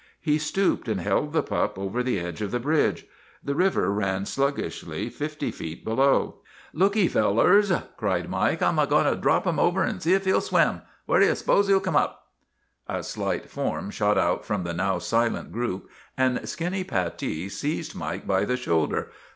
He 0.19 0.39
stooped 0.39 0.87
and 0.87 0.99
held 0.99 1.31
the 1.31 1.43
pup 1.43 1.77
over 1.77 2.01
the 2.01 2.19
edge 2.19 2.41
of 2.41 2.49
the 2.49 2.59
bridge. 2.59 3.05
The 3.43 3.53
river 3.53 3.91
ran 3.93 4.25
sluggishly 4.25 5.11
fifty 5.11 5.51
feet 5.51 5.85
below." 5.85 6.37
Lookee, 6.73 7.07
fellers," 7.07 7.71
cried 7.97 8.27
Mike," 8.27 8.63
I 8.63 8.69
'm 8.69 8.77
goin' 8.89 9.05
to 9.05 9.15
drop 9.15 9.45
him 9.45 9.59
over 9.59 9.83
an' 9.83 9.99
see 9.99 10.15
if 10.15 10.25
he'll 10.25 10.41
swim. 10.41 10.81
Where 11.05 11.19
do 11.19 11.27
you 11.27 11.35
s'pose 11.35 11.67
he 11.67 11.73
'11 11.73 11.83
come 11.85 11.95
up?' 11.95 12.25
A 12.87 13.03
slight 13.03 13.47
form 13.47 13.91
shot 13.91 14.17
out 14.17 14.43
from 14.43 14.63
the 14.63 14.73
now 14.73 14.97
silent 14.97 15.51
group 15.51 15.87
and 16.17 16.49
Skinny 16.49 16.83
Pattee 16.83 17.47
seized 17.47 17.93
Mike 17.95 18.25
by 18.25 18.43
the 18.43 18.57
shoulder. 18.57 19.11